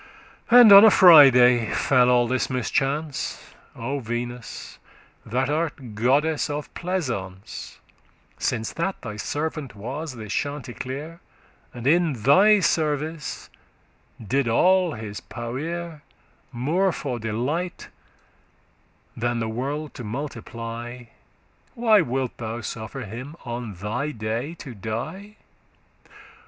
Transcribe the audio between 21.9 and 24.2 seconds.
wilt thou suffer him on thy